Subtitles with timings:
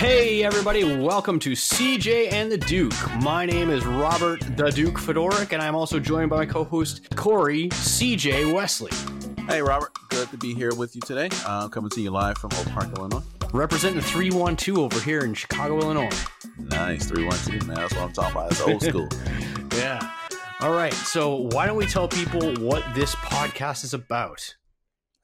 [0.00, 2.94] Hey, everybody, welcome to CJ and the Duke.
[3.20, 7.14] My name is Robert the Duke Fedoric, and I'm also joined by my co host,
[7.16, 8.92] Corey CJ Wesley.
[9.44, 9.90] Hey, Robert.
[10.08, 11.28] Good to be here with you today.
[11.44, 13.20] Uh, coming to you live from Oak Park, Illinois.
[13.52, 16.08] Representing the 312 over here in Chicago, Illinois.
[16.56, 17.04] Nice.
[17.04, 17.76] 312, man.
[17.76, 18.52] That's what I'm talking about.
[18.52, 19.08] It's old school.
[19.74, 20.10] yeah.
[20.60, 20.94] All right.
[20.94, 24.54] So, why don't we tell people what this podcast is about?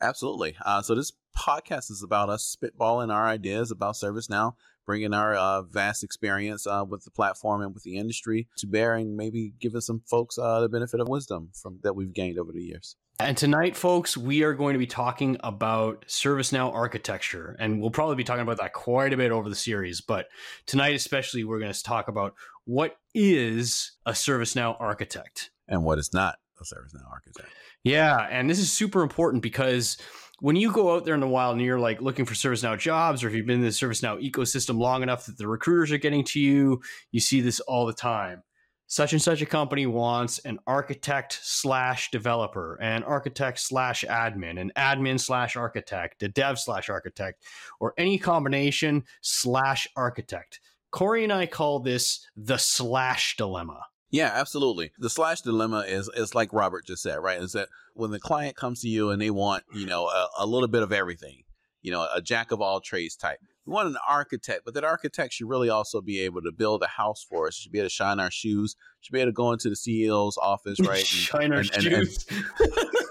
[0.03, 0.55] Absolutely.
[0.67, 4.55] Uh, so, this podcast is about us spitballing our ideas about ServiceNow,
[4.87, 8.95] bringing our uh, vast experience uh, with the platform and with the industry to bear,
[8.95, 12.53] and maybe giving some folks uh, the benefit of wisdom from that we've gained over
[12.53, 12.97] the years.
[13.19, 18.17] And tonight, folks, we are going to be talking about ServiceNow architecture, and we'll probably
[18.17, 20.01] be talking about that quite a bit over the series.
[20.01, 20.27] But
[20.67, 22.35] tonight, especially, we're going to talk about
[22.65, 27.49] what is a ServiceNow architect and what is not a ServiceNow architect.
[27.85, 29.97] Yeah, and this is super important because
[30.41, 33.25] when you go out there in the wild and you're like looking for ServiceNow jobs,
[33.25, 36.25] or if you've been in the ServiceNow ecosystem long enough that the recruiters are getting
[36.25, 38.43] to you, you see this all the time.
[38.89, 44.71] Such and such a company wants an architect slash developer, an architect slash admin, an
[44.77, 47.43] admin slash architect, a dev slash architect,
[47.81, 50.61] or any combination slash architect.
[50.93, 53.81] Corey and I call this the slash dilemma.
[54.11, 54.93] Yeah, absolutely.
[54.99, 57.41] The slash dilemma is is like Robert just said, right?
[57.41, 60.47] Is that when the client comes to you and they want, you know, a, a
[60.47, 61.43] little bit of everything,
[61.83, 63.39] you know, a jack of all trades type.
[63.65, 66.87] We want an architect, but that architect should really also be able to build a
[66.87, 67.57] house for us.
[67.57, 68.77] Should be able to shine our shoes.
[69.01, 70.99] Should be able to go into the CEO's office, right?
[70.99, 72.27] And, shine our and, shoes.
[72.31, 72.45] And,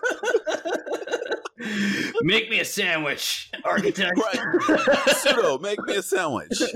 [2.22, 4.18] make me a sandwich, architect.
[4.18, 4.38] right.
[5.10, 6.62] sudo, make me a sandwich.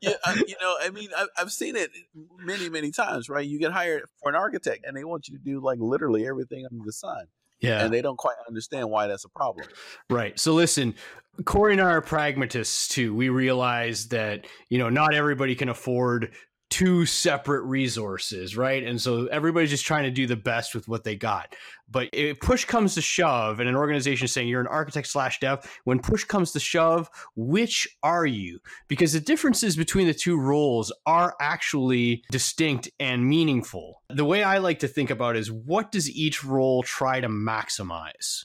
[0.00, 1.90] yeah, I, you know, I mean, I, I've seen it
[2.38, 3.46] many, many times, right?
[3.46, 6.66] You get hired for an architect and they want you to do like literally everything
[6.70, 7.26] under the sun.
[7.60, 7.84] Yeah.
[7.84, 9.66] And they don't quite understand why that's a problem.
[10.10, 10.38] Right.
[10.38, 10.94] So listen,
[11.44, 13.14] Corey and I are pragmatists too.
[13.14, 16.32] We realize that, you know, not everybody can afford
[16.76, 18.84] two separate resources, right?
[18.84, 21.54] And so everybody's just trying to do the best with what they got.
[21.90, 25.40] But if push comes to shove, and an organization is saying you're an architect slash
[25.40, 28.58] dev, when push comes to shove, which are you?
[28.88, 34.02] Because the differences between the two roles are actually distinct and meaningful.
[34.10, 38.44] The way I like to think about is what does each role try to maximize?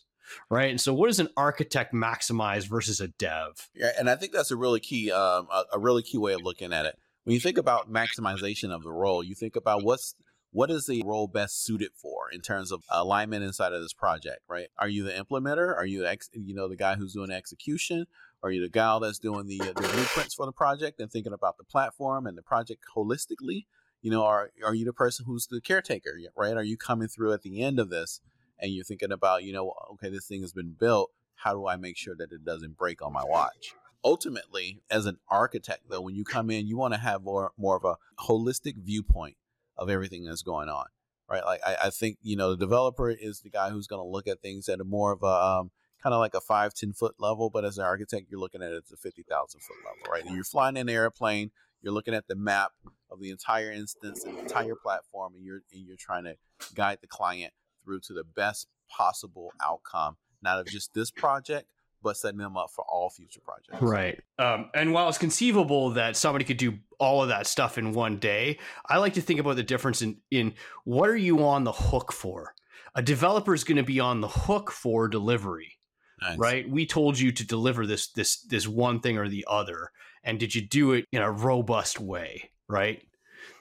[0.50, 0.70] right?
[0.70, 3.70] And so, what does an architect maximize versus a dev?
[3.76, 6.42] Yeah, and I think that's a really key, um, a, a, really key way of
[6.42, 10.16] looking at it when you think about maximization of the role, you think about what's
[10.54, 14.40] what is the role best suited for in terms of alignment inside of this project,
[14.50, 14.68] right?
[14.78, 15.74] Are you the implementer?
[15.74, 18.06] Are you ex, you know the guy who's doing execution?
[18.44, 21.58] Are you the gal that's doing the the blueprints for the project and thinking about
[21.58, 23.66] the platform and the project holistically?
[24.02, 26.58] You know, are are you the person who's the caretaker, right?
[26.58, 28.20] Are you coming through at the end of this
[28.60, 31.12] and you're thinking about, you know, okay, this thing has been built.
[31.36, 33.74] How do I make sure that it doesn't break on my watch?
[34.04, 37.76] Ultimately, as an architect, though, when you come in, you want to have more more
[37.76, 39.38] of a holistic viewpoint
[39.78, 40.86] of everything that's going on,
[41.30, 41.44] right?
[41.44, 44.28] Like I, I think you know the developer is the guy who's going to look
[44.28, 47.16] at things at a more of a um, kind of like a five ten foot
[47.20, 50.12] level, but as an architect, you're looking at it at a fifty thousand foot level,
[50.12, 50.26] right?
[50.26, 51.52] And you're flying an airplane,
[51.82, 52.72] you're looking at the map
[53.10, 56.36] of the entire instance and the entire platform, and you're and you're trying to
[56.76, 61.68] guide the client through to the best possible outcome, not of just this project,
[62.02, 63.82] but setting them up for all future projects.
[63.82, 64.20] Right.
[64.40, 68.18] Um, and while it's conceivable that somebody could do all of that stuff in one
[68.18, 70.54] day, I like to think about the difference in in
[70.84, 72.54] what are you on the hook for?
[72.96, 75.78] A developer is going to be on the hook for delivery.
[76.22, 76.38] Nice.
[76.38, 76.70] Right?
[76.70, 79.92] We told you to deliver this this this one thing or the other,
[80.24, 82.52] and did you do it in a robust way?
[82.68, 83.02] Right.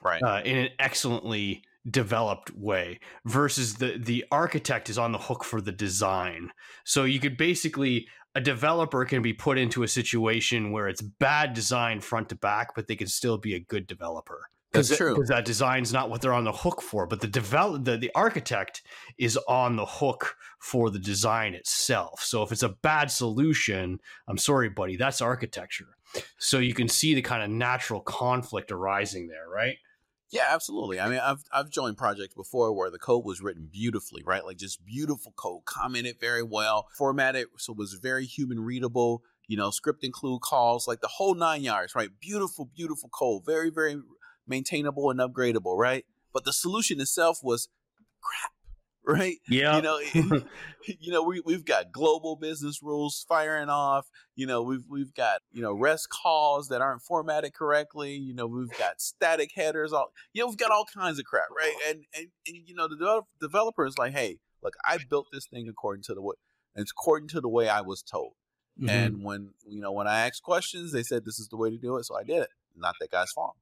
[0.03, 0.21] Right.
[0.21, 5.59] Uh, in an excellently developed way versus the the architect is on the hook for
[5.61, 6.51] the design
[6.83, 11.53] so you could basically a developer can be put into a situation where it's bad
[11.53, 14.49] design front to back, but they can still be a good developer.
[14.71, 15.15] That's true.
[15.15, 18.11] Because that design's not what they're on the hook for, but the develop the, the
[18.15, 18.83] architect
[19.17, 22.23] is on the hook for the design itself.
[22.23, 25.97] So if it's a bad solution, I'm sorry, buddy, that's architecture.
[26.37, 29.75] So you can see the kind of natural conflict arising there, right?
[30.31, 30.99] Yeah, absolutely.
[30.99, 34.45] I mean, I've I've joined projects before where the code was written beautifully, right?
[34.45, 39.23] Like just beautiful code, commented very well, formatted so it was very human readable.
[39.47, 42.09] You know, script include calls, like the whole nine yards, right?
[42.21, 43.97] Beautiful, beautiful code, very, very
[44.47, 46.05] maintainable and upgradable, right?
[46.33, 47.67] But the solution itself was
[48.21, 48.53] crap
[49.05, 49.37] right?
[49.47, 49.75] Yeah.
[49.77, 49.99] You know,
[50.99, 54.07] you know, we we've got global business rules firing off.
[54.35, 58.15] You know, we've we've got you know REST calls that aren't formatted correctly.
[58.15, 59.93] You know, we've got static headers.
[59.93, 61.75] All you know, we've got all kinds of crap, right?
[61.87, 65.45] And and, and you know, the develop, developer is like, hey, look, I built this
[65.45, 66.35] thing according to the way
[66.75, 68.33] it's according to the way I was told.
[68.79, 68.89] Mm-hmm.
[68.89, 71.77] And when you know when I asked questions, they said this is the way to
[71.77, 72.49] do it, so I did it.
[72.75, 73.55] Not that guy's fault.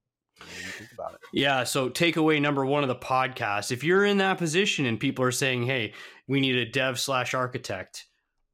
[0.44, 1.20] Think about it.
[1.34, 1.64] Yeah.
[1.64, 5.32] So takeaway number one of the podcast: if you're in that position and people are
[5.32, 5.94] saying, "Hey,
[6.28, 8.06] we need a dev slash architect,"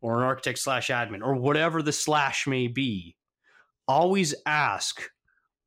[0.02, 3.16] or an architect slash admin, or whatever the slash may be,
[3.88, 5.02] always ask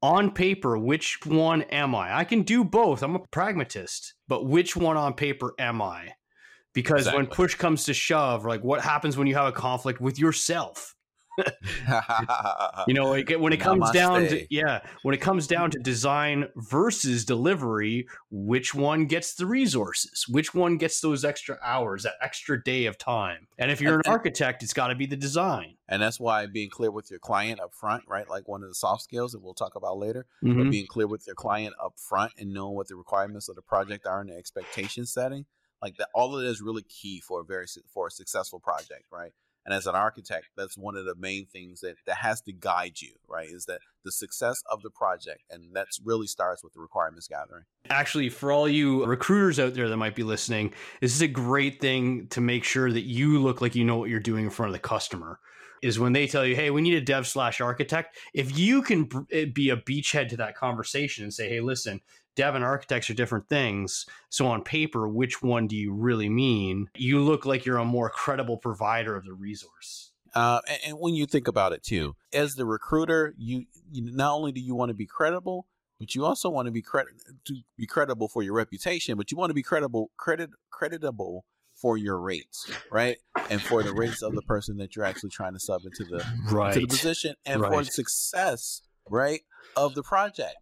[0.03, 2.17] on paper, which one am I?
[2.17, 3.03] I can do both.
[3.03, 6.13] I'm a pragmatist, but which one on paper am I?
[6.75, 7.23] Because exactly.
[7.23, 10.95] when push comes to shove, like what happens when you have a conflict with yourself?
[12.87, 13.93] You know, when it comes Namaste.
[13.93, 19.47] down to yeah, when it comes down to design versus delivery, which one gets the
[19.47, 20.27] resources?
[20.29, 23.49] Which one gets those extra hours, that extra day of time?
[23.59, 25.77] And if you're an architect, it's got to be the design.
[25.89, 28.29] And that's why being clear with your client up front, right?
[28.29, 30.63] Like one of the soft skills that we'll talk about later, mm-hmm.
[30.63, 33.63] but being clear with your client up front and knowing what the requirements of the
[33.63, 35.47] project are and the expectation setting,
[35.81, 39.05] like that, all of that is really key for a very for a successful project,
[39.11, 39.33] right?
[39.69, 43.03] And as an architect, that's one of the main things that, that has to guide
[43.03, 43.51] you, right?
[43.51, 45.43] Is that the success of the project.
[45.51, 47.65] And that really starts with the requirements gathering.
[47.91, 50.73] Actually, for all you recruiters out there that might be listening,
[51.03, 54.09] this is a great thing to make sure that you look like you know what
[54.09, 55.39] you're doing in front of the customer.
[55.83, 58.17] Is when they tell you, hey, we need a dev slash architect.
[58.33, 62.01] If you can eh, be a beachhead to that conversation and say, hey, listen,
[62.39, 64.07] dev and architects are different things.
[64.31, 66.87] So on paper, which one do you really mean?
[66.95, 70.13] You look like you're a more credible provider of the resource.
[70.35, 74.35] Uh, and, and, when you think about it too, as the recruiter, you, you not
[74.35, 75.67] only do you want to be credible,
[75.99, 77.15] but you also want to be credit
[77.47, 81.45] to be credible for your reputation, but you want to be credible credit creditable
[81.75, 83.17] for your rates, right?
[83.51, 86.25] And for the rates of the person that you're actually trying to sub into the
[86.53, 86.75] right.
[86.75, 87.73] to the position and right.
[87.73, 89.41] for the success, right,
[89.77, 90.57] of the project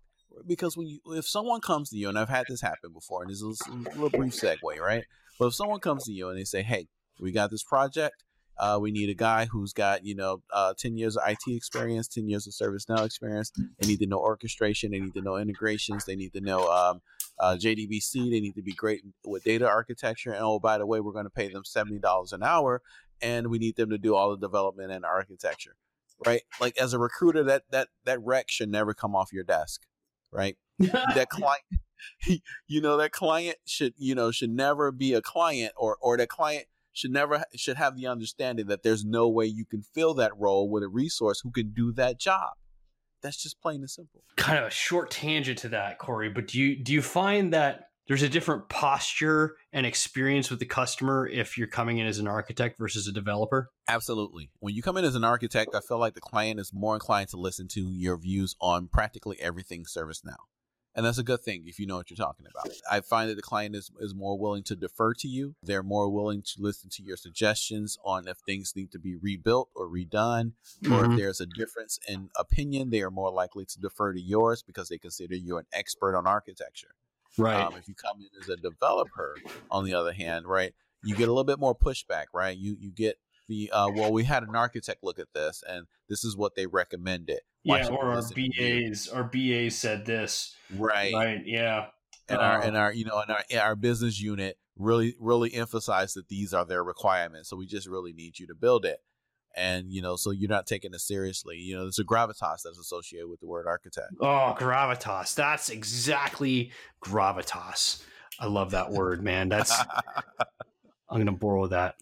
[0.47, 3.31] because when you if someone comes to you and I've had this happen before and
[3.31, 5.05] this is a little brief segue, right?
[5.38, 6.88] But if someone comes to you and they say, "Hey,
[7.21, 8.25] we got this project.
[8.59, 12.09] Uh, we need a guy who's got you know uh, ten years of IT experience,
[12.09, 13.53] ten years of ServiceNow experience.
[13.79, 14.93] They need to know orchestration.
[14.93, 16.06] They need to know integrations.
[16.06, 17.03] They need to know um,
[17.38, 18.31] uh, JDBC.
[18.31, 20.33] They need to be great with data architecture.
[20.33, 22.81] And oh, by the way, we're going to pay them seventy dollars an hour,
[23.21, 25.77] and we need them to do all the development and architecture."
[26.25, 29.83] Right, like as a recruiter, that that that rec should never come off your desk
[30.32, 30.56] right?
[30.78, 31.62] that client,
[32.69, 36.28] you know, that client should, you know, should never be a client or, or that
[36.28, 40.32] client should never, should have the understanding that there's no way you can fill that
[40.38, 42.52] role with a resource who can do that job.
[43.23, 44.23] That's just plain and simple.
[44.37, 47.86] Kind of a short tangent to that, Corey, but do you, do you find that
[48.08, 52.29] there's a different posture and experience with the customer if you're coming in as an
[52.29, 53.70] architect versus a developer?
[53.88, 54.50] Absolutely.
[54.61, 57.29] When you come in as an architect, I feel like the client is more inclined
[57.31, 60.37] to listen to your views on practically everything ServiceNow.
[60.97, 62.73] And that's a good thing if you know what you're talking about.
[62.91, 65.55] I find that the client is, is more willing to defer to you.
[65.62, 69.69] They're more willing to listen to your suggestions on if things need to be rebuilt
[69.75, 70.52] or redone,
[70.82, 70.93] mm-hmm.
[70.94, 71.17] or if mm-hmm.
[71.17, 74.97] there's a difference in opinion, they are more likely to defer to yours because they
[74.97, 76.94] consider you an expert on architecture.
[77.38, 77.61] Right.
[77.61, 79.37] Um, if you come in as a developer,
[79.71, 80.73] on the other hand, right,
[81.05, 82.56] you get a little bit more pushback, right?
[82.56, 83.17] You you get
[83.49, 86.67] the uh, well, we had an architect look at this, and this is what they
[86.67, 87.41] recommended.
[87.62, 90.55] Why yeah, or our BAs, our BAs said this.
[90.75, 91.12] Right.
[91.12, 91.43] Right.
[91.44, 91.87] Yeah.
[92.29, 96.28] And our and our you know and our our business unit really really emphasized that
[96.28, 97.50] these are their requirements.
[97.50, 98.99] So we just really need you to build it
[99.56, 102.78] and you know so you're not taking it seriously you know there's a gravitas that's
[102.78, 104.12] associated with the word architect.
[104.20, 105.34] Oh gravitas.
[105.34, 106.72] That's exactly
[107.02, 108.02] gravitas.
[108.38, 109.48] I love that word man.
[109.48, 109.72] That's
[111.10, 111.96] i'm gonna borrow that.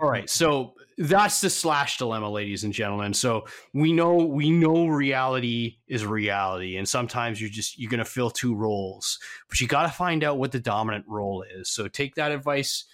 [0.00, 3.12] All right so that's the slash dilemma ladies and gentlemen.
[3.12, 8.30] So we know we know reality is reality and sometimes you're just you're gonna fill
[8.30, 11.68] two roles but you got to find out what the dominant role is.
[11.68, 12.84] So take that advice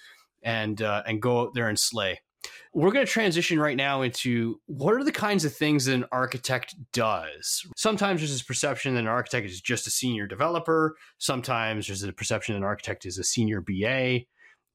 [0.42, 2.20] and uh, and go out there and slay
[2.74, 6.06] we're going to transition right now into what are the kinds of things that an
[6.10, 7.66] architect does.
[7.76, 10.96] Sometimes there's this perception that an architect is just a senior developer.
[11.18, 14.20] Sometimes there's a perception that an architect is a senior BA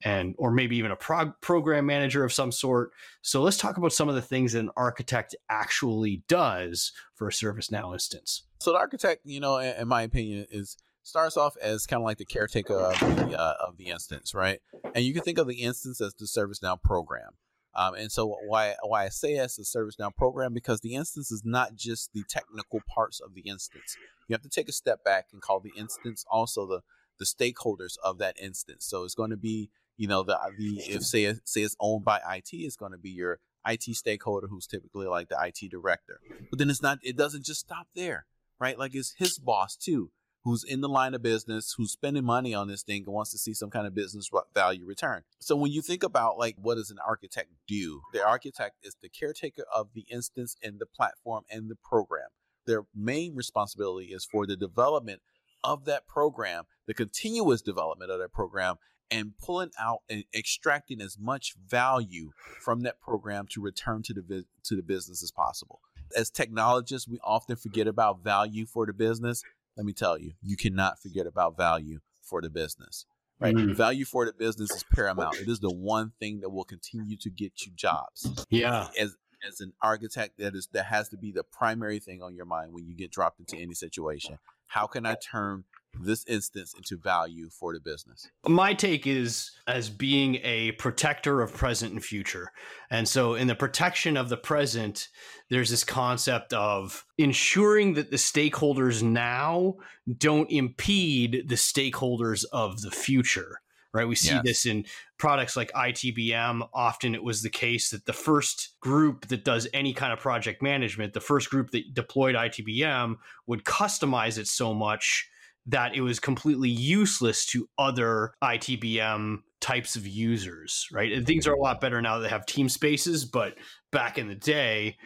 [0.04, 2.92] and or maybe even a prog- program manager of some sort.
[3.24, 7.32] So let's talk about some of the things that an architect actually does for a
[7.32, 8.44] ServiceNow instance.
[8.60, 12.18] So the architect, you know, in my opinion, is starts off as kind of like
[12.18, 14.60] the caretaker of the, uh, of the instance, right?
[14.94, 17.32] And you can think of the instance as the ServiceNow program.
[17.78, 21.32] Um, and so why why I say as a service ServiceNow program because the instance
[21.32, 23.96] is not just the technical parts of the instance.
[24.28, 26.82] You have to take a step back and call the instance also the
[27.20, 28.86] the stakeholders of that instance.
[28.86, 32.20] So it's going to be you know the the if say say it's owned by
[32.36, 36.20] IT, it's going to be your IT stakeholder who's typically like the IT director.
[36.50, 36.98] But then it's not.
[37.04, 38.26] It doesn't just stop there,
[38.60, 38.78] right?
[38.80, 40.10] Like it's his boss too,
[40.48, 43.38] who's in the line of business, who's spending money on this thing and wants to
[43.38, 45.22] see some kind of business value return.
[45.40, 48.00] So when you think about like what does an architect do?
[48.14, 52.30] The architect is the caretaker of the instance and the platform and the program.
[52.66, 55.22] Their main responsibility is for the development
[55.66, 58.76] of that program, the continuous development of that program,
[59.12, 64.46] and pulling out and extracting as much value from that program to return to the
[64.64, 65.82] to the business as possible.
[66.16, 69.44] As technologists, we often forget about value for the business.
[69.78, 73.06] Let me tell you, you cannot forget about value for the business.
[73.40, 73.56] Right?
[73.56, 73.74] Mm-hmm.
[73.74, 75.38] Value for the business is paramount.
[75.40, 78.46] It is the one thing that will continue to get you jobs.
[78.50, 78.88] Yeah.
[79.00, 79.16] As
[79.48, 82.74] as an architect, that is that has to be the primary thing on your mind
[82.74, 84.40] when you get dropped into any situation.
[84.66, 85.66] How can I turn
[86.04, 88.30] this instance into value for the business?
[88.48, 92.52] My take is as being a protector of present and future.
[92.90, 95.10] And so, in the protection of the present,
[95.50, 99.76] there's this concept of ensuring that the stakeholders now
[100.18, 103.62] don't impede the stakeholders of the future.
[103.94, 104.08] Right.
[104.08, 104.44] We see yes.
[104.44, 104.86] this in
[105.18, 106.68] products like ITBM.
[106.72, 110.62] Often it was the case that the first group that does any kind of project
[110.62, 113.16] management, the first group that deployed ITBM
[113.48, 115.28] would customize it so much
[115.68, 121.12] that it was completely useless to other ITBM types of users, right?
[121.12, 123.56] And things are a lot better now that they have team spaces, but
[123.92, 124.98] back in the day,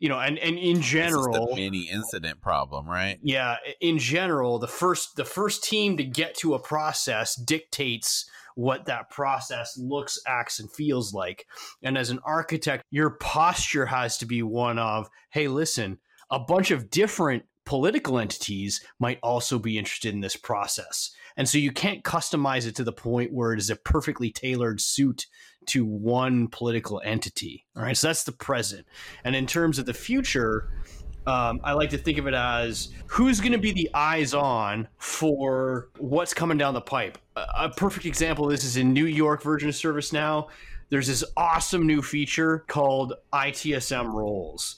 [0.00, 3.18] you know, and and in general, mini incident problem, right?
[3.22, 8.86] Yeah, in general, the first the first team to get to a process dictates what
[8.86, 11.46] that process looks, acts, and feels like.
[11.82, 15.98] And as an architect, your posture has to be one of, hey, listen,
[16.30, 21.10] a bunch of different political entities might also be interested in this process.
[21.36, 24.80] And so you can't customize it to the point where it is a perfectly tailored
[24.80, 25.26] suit
[25.66, 27.66] to one political entity.
[27.76, 27.94] All right.
[27.94, 28.86] So that's the present.
[29.22, 30.70] And in terms of the future,
[31.26, 34.88] um, I like to think of it as who's going to be the eyes on
[34.96, 37.18] for what's coming down the pipe.
[37.36, 40.48] A, a perfect example of this is in New York version of ServiceNow.
[40.88, 44.76] There's this awesome new feature called ITSM roles.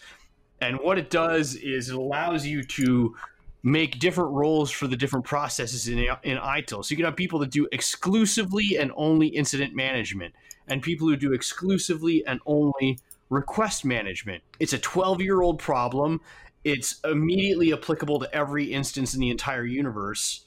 [0.60, 3.14] And what it does is it allows you to
[3.62, 6.84] make different roles for the different processes in, in ITIL.
[6.84, 10.34] So you can have people that do exclusively and only incident management,
[10.68, 12.98] and people who do exclusively and only
[13.28, 14.42] request management.
[14.58, 16.20] It's a 12 year old problem.
[16.64, 20.44] It's immediately applicable to every instance in the entire universe.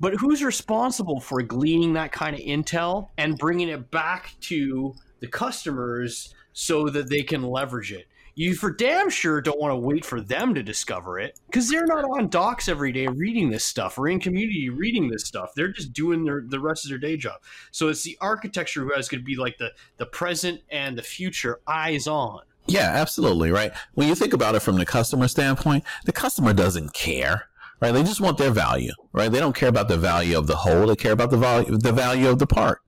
[0.00, 5.26] But who's responsible for gleaning that kind of intel and bringing it back to the
[5.26, 8.06] customers so that they can leverage it?
[8.38, 11.86] You for damn sure don't want to wait for them to discover it because they're
[11.86, 15.50] not on docs every day reading this stuff or in community reading this stuff.
[15.56, 17.40] They're just doing their the rest of their day job.
[17.72, 21.02] So it's the architecture who has going to be like the the present and the
[21.02, 22.42] future eyes on.
[22.66, 23.72] Yeah, absolutely right.
[23.94, 27.48] When you think about it from the customer standpoint, the customer doesn't care
[27.80, 27.92] right?
[27.92, 29.30] They just want their value, right?
[29.30, 31.92] They don't care about the value of the whole; they care about the value the
[31.92, 32.82] value of the part,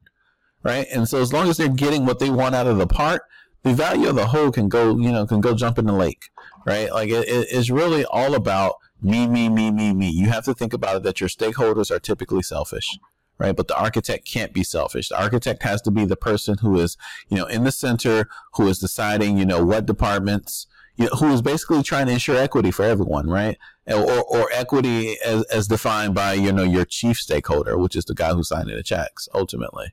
[0.63, 0.87] right?
[0.93, 3.23] And so, as long as they're getting what they want out of the part,
[3.63, 6.31] the value of the whole can go, you know, can go jump in the lake,
[6.67, 6.93] right?
[6.93, 10.09] Like it, it's really all about me, me, me, me, me.
[10.09, 12.99] You have to think about it that your stakeholders are typically selfish,
[13.39, 13.55] right?
[13.55, 15.09] But the architect can't be selfish.
[15.09, 16.97] The architect has to be the person who is,
[17.29, 21.33] you know, in the center, who is deciding, you know, what departments, you know, who
[21.33, 23.59] is basically trying to ensure equity for everyone, right?
[23.87, 28.15] Or, or equity as, as defined by, you know, your chief stakeholder, which is the
[28.15, 29.93] guy who's signing the checks ultimately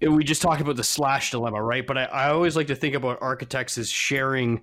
[0.00, 1.86] we just talked about the slash dilemma, right?
[1.86, 4.62] But I, I always like to think about architects as sharing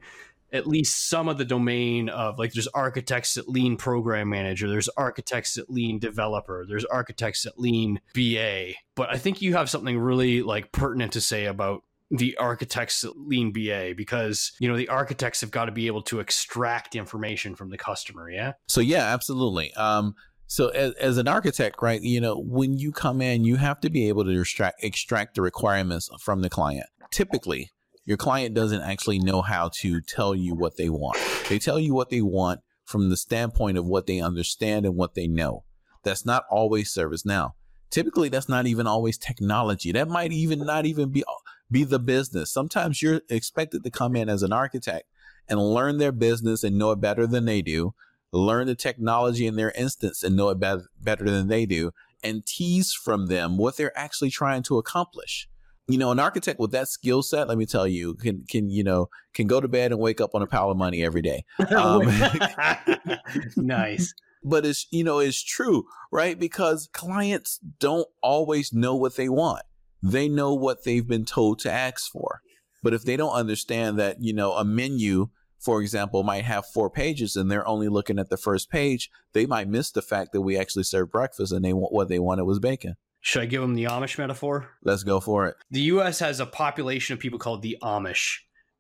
[0.54, 4.90] at least some of the domain of like there's architects that lean program manager, there's
[4.90, 8.74] architects that lean developer, there's architects that lean BA.
[8.96, 13.18] But I think you have something really like pertinent to say about the architects that
[13.18, 17.56] lean BA because you know the architects have got to be able to extract information
[17.56, 18.30] from the customer.
[18.30, 18.54] Yeah.
[18.68, 19.74] So yeah, absolutely.
[19.74, 20.16] Um,
[20.48, 23.90] so as, as an architect, right, you know, when you come in, you have to
[23.90, 26.88] be able to extract, extract the requirements from the client.
[27.12, 27.72] Typically,
[28.06, 31.18] your client doesn't actually know how to tell you what they want.
[31.50, 35.16] They tell you what they want from the standpoint of what they understand and what
[35.16, 35.64] they know.
[36.04, 37.56] That's not always service now.
[37.90, 39.92] Typically, that's not even always technology.
[39.92, 41.24] That might even not even be
[41.72, 42.52] be the business.
[42.52, 45.08] Sometimes you're expected to come in as an architect
[45.48, 47.96] and learn their business and know it better than they do
[48.32, 51.92] learn the technology in their instance and know it be- better than they do,
[52.24, 55.48] and tease from them what they're actually trying to accomplish.
[55.88, 58.84] You know, an architect with that skill set, let me tell you, can can you
[58.84, 61.46] know can go to bed and wake up on a pile of money every day.
[61.76, 62.02] Um,
[63.56, 64.14] nice.
[64.44, 66.40] But it's you know it's true, right?
[66.40, 69.64] Because clients don't always know what they want.
[70.02, 72.42] They know what they've been told to ask for.
[72.84, 76.90] But if they don't understand that, you know, a menu for example, might have four
[76.90, 80.42] pages and they're only looking at the first page, they might miss the fact that
[80.42, 82.96] we actually serve breakfast and they want what they wanted was bacon.
[83.22, 84.70] Should I give them the Amish metaphor?
[84.84, 85.56] Let's go for it.
[85.72, 88.38] The US has a population of people called the Amish,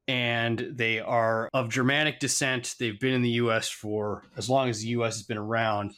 [0.08, 2.76] and they are of Germanic descent.
[2.80, 5.96] They've been in the US for as long as the US has been around.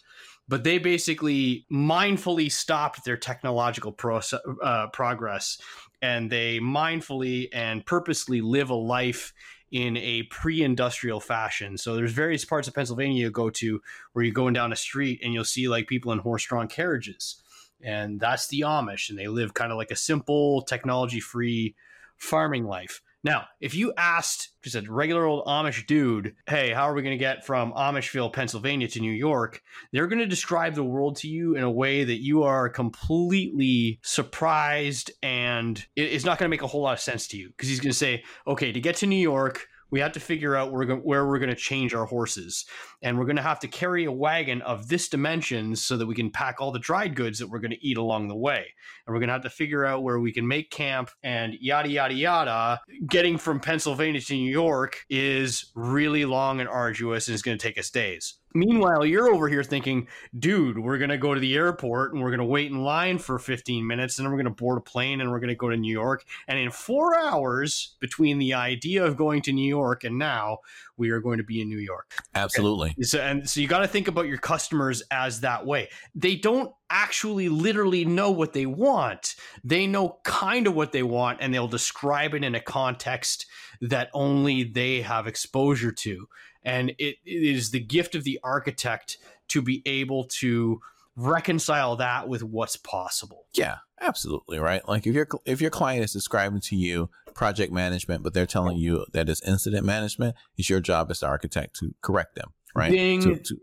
[0.47, 4.21] But they basically mindfully stopped their technological pro-
[4.63, 5.59] uh, progress
[6.01, 9.33] and they mindfully and purposely live a life
[9.71, 11.77] in a pre-industrial fashion.
[11.77, 13.81] So there's various parts of Pennsylvania you go to
[14.13, 17.41] where you're going down a street and you'll see like people in horse-drawn carriages.
[17.81, 21.75] And that's the Amish and they live kind of like a simple technology-free
[22.17, 23.01] farming life.
[23.23, 27.17] Now, if you asked just a regular old Amish dude, hey, how are we going
[27.17, 29.61] to get from Amishville, Pennsylvania to New York?
[29.91, 33.99] They're going to describe the world to you in a way that you are completely
[34.03, 37.69] surprised and it's not going to make a whole lot of sense to you because
[37.69, 40.71] he's going to say, okay, to get to New York, we have to figure out
[40.71, 42.65] where, where we're going to change our horses.
[43.01, 46.15] And we're going to have to carry a wagon of this dimensions so that we
[46.15, 48.65] can pack all the dried goods that we're going to eat along the way.
[49.05, 51.89] And we're going to have to figure out where we can make camp and yada,
[51.89, 52.81] yada, yada.
[53.07, 57.61] Getting from Pennsylvania to New York is really long and arduous and it's going to
[57.61, 58.35] take us days.
[58.53, 62.29] Meanwhile, you're over here thinking, dude, we're going to go to the airport and we're
[62.29, 64.81] going to wait in line for 15 minutes and then we're going to board a
[64.81, 66.25] plane and we're going to go to New York.
[66.47, 70.59] And in four hours between the idea of going to New York and now,
[70.97, 72.15] we are going to be in New York.
[72.33, 72.93] Absolutely.
[72.97, 75.89] And so, and so you got to think about your customers as that way.
[76.15, 79.35] They don't actually literally know what they want.
[79.63, 83.45] They know kind of what they want and they'll describe it in a context
[83.81, 86.27] that only they have exposure to.
[86.67, 90.81] And it, it is the gift of the architect to be able to
[91.15, 93.45] reconcile that with what's possible.
[93.53, 94.85] Yeah, absolutely, right?
[94.87, 98.77] Like if your if your client is describing to you project management, but they're telling
[98.77, 102.91] you that it's incident management, it's your job as the architect to correct them, right?
[102.91, 103.21] Ding.
[103.21, 103.57] To, to,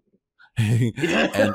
[0.57, 1.55] and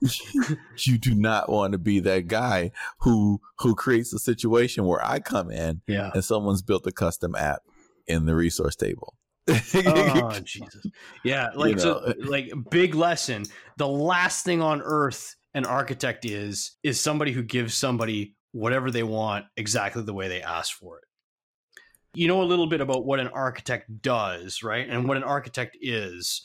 [0.78, 5.18] you do not want to be that guy who who creates a situation where I
[5.18, 6.10] come in yeah.
[6.14, 7.62] and someone's built a custom app
[8.06, 9.14] in the resource table
[9.48, 10.86] oh Jesus!
[11.24, 12.02] Yeah, like you know.
[12.06, 13.44] so, like big lesson.
[13.76, 19.02] The last thing on earth an architect is is somebody who gives somebody whatever they
[19.02, 21.04] want exactly the way they ask for it.
[22.14, 24.88] You know a little bit about what an architect does, right?
[24.88, 26.42] And what an architect is.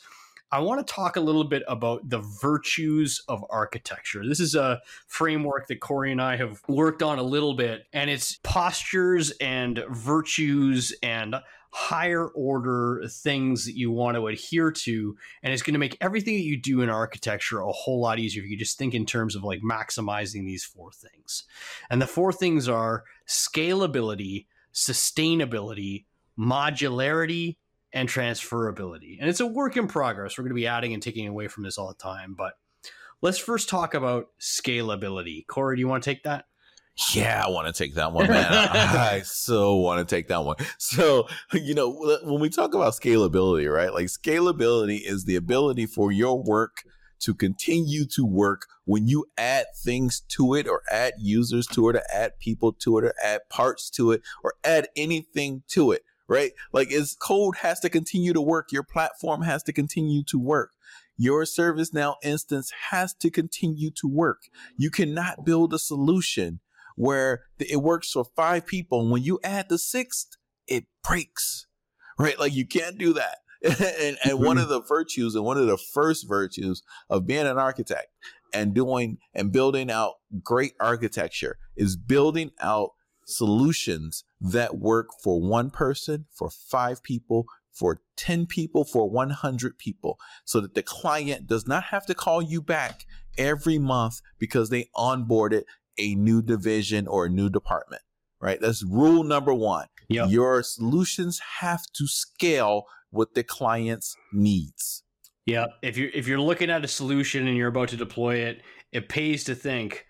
[0.52, 4.26] I want to talk a little bit about the virtues of architecture.
[4.26, 8.10] This is a framework that Corey and I have worked on a little bit, and
[8.10, 11.36] it's postures and virtues and
[11.72, 16.34] higher order things that you want to adhere to and it's going to make everything
[16.34, 19.36] that you do in architecture a whole lot easier if you just think in terms
[19.36, 21.44] of like maximizing these four things.
[21.88, 26.04] And the four things are scalability sustainability
[26.38, 27.56] modularity
[27.92, 29.18] and transferability.
[29.20, 30.38] And it's a work in progress.
[30.38, 32.54] We're going to be adding and taking away from this all the time but
[33.22, 35.46] let's first talk about scalability.
[35.46, 36.46] Corey do you want to take that
[37.14, 38.46] yeah, I want to take that one, man.
[38.52, 40.56] I so want to take that one.
[40.78, 43.92] So, you know, when we talk about scalability, right?
[43.92, 46.82] Like scalability is the ability for your work
[47.20, 51.96] to continue to work when you add things to it or add users to it
[51.96, 56.02] or add people to it or add parts to it or add anything to it,
[56.28, 56.52] right?
[56.72, 58.72] Like its code has to continue to work.
[58.72, 60.72] Your platform has to continue to work.
[61.16, 64.44] Your ServiceNow instance has to continue to work.
[64.78, 66.60] You cannot build a solution
[67.00, 69.00] where it works for five people.
[69.00, 70.36] And when you add the sixth,
[70.66, 71.66] it breaks,
[72.18, 72.38] right?
[72.38, 73.38] Like you can't do that.
[74.02, 77.58] and, and one of the virtues and one of the first virtues of being an
[77.58, 78.08] architect
[78.52, 82.90] and doing and building out great architecture is building out
[83.26, 90.18] solutions that work for one person, for five people, for 10 people, for 100 people,
[90.44, 93.06] so that the client does not have to call you back
[93.38, 95.62] every month because they onboarded
[96.00, 98.02] a new division or a new department,
[98.40, 98.60] right?
[98.60, 99.86] That's rule number one.
[100.08, 100.30] Yep.
[100.30, 105.04] Your solutions have to scale with the client's needs.
[105.46, 105.66] Yeah.
[105.82, 109.08] If you're if you're looking at a solution and you're about to deploy it, it
[109.08, 110.06] pays to think,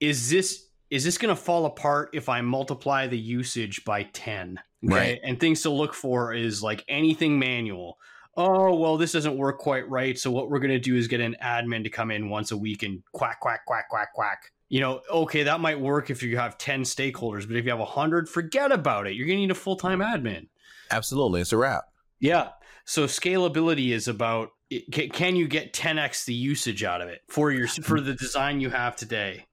[0.00, 4.60] is this is this going to fall apart if I multiply the usage by 10?
[4.84, 4.94] Okay?
[4.94, 5.20] Right.
[5.24, 7.98] And things to look for is like anything manual.
[8.36, 10.18] Oh, well, this doesn't work quite right.
[10.18, 12.56] So what we're going to do is get an admin to come in once a
[12.56, 16.36] week and quack, quack, quack, quack, quack you know, okay, that might work if you
[16.36, 19.14] have 10 stakeholders, but if you have 100, forget about it.
[19.14, 20.48] You're going to need a full time admin.
[20.90, 21.40] Absolutely.
[21.40, 21.84] It's a wrap.
[22.20, 22.50] Yeah.
[22.84, 24.50] So scalability is about
[24.92, 28.70] can you get 10x the usage out of it for your for the design you
[28.70, 29.46] have today?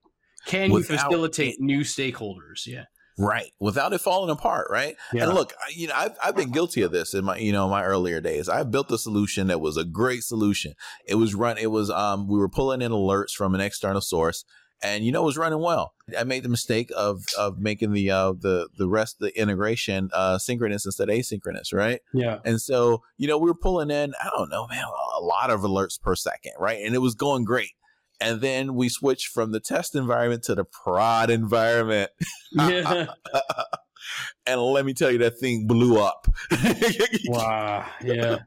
[0.45, 2.65] Can Without you facilitate it, new stakeholders?
[2.65, 2.85] Yeah.
[3.17, 4.95] Right, without it falling apart, right?
[5.13, 5.25] Yeah.
[5.25, 7.69] And look, I- you know, I've, I've been guilty of this in my, you know,
[7.69, 8.49] my earlier days.
[8.49, 10.73] I built a solution that was a great solution.
[11.05, 11.57] It was run.
[11.59, 14.43] It was, um, we were pulling in alerts from an external source,
[14.83, 15.93] and you know, it was running well.
[16.17, 20.09] I made the mistake of of making the uh the the rest of the integration
[20.13, 22.01] uh synchronous instead of asynchronous, right?
[22.13, 22.39] Yeah.
[22.45, 24.83] And so, you know, we were pulling in, I don't know, man,
[25.17, 26.79] a lot of alerts per second, right?
[26.83, 27.71] And it was going great.
[28.19, 32.11] And then we switched from the test environment to the prod environment.
[32.51, 33.07] Yeah.
[34.45, 36.27] and let me tell you, that thing blew up.
[37.25, 37.85] wow.
[38.03, 38.39] Yeah.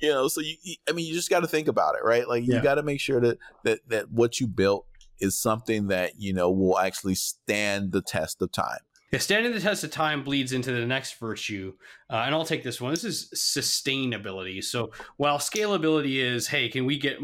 [0.00, 2.28] you know, so you, you- I mean, you just got to think about it, right?
[2.28, 4.86] Like you got to make sure that, that, that what you built
[5.20, 8.78] is something that, you know, will actually stand the test of time.
[9.12, 11.74] Yeah, standing the test of time bleeds into the next virtue,
[12.10, 12.90] uh, and I'll take this one.
[12.90, 14.62] This is sustainability.
[14.64, 17.18] So while scalability is, hey, can we get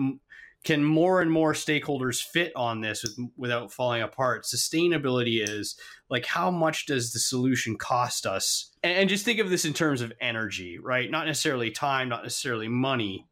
[0.62, 4.44] can more and more stakeholders fit on this with, without falling apart?
[4.44, 5.76] Sustainability is
[6.11, 8.70] like how much does the solution cost us?
[8.83, 11.11] And, and just think of this in terms of energy, right?
[11.11, 13.26] Not necessarily time, not necessarily money,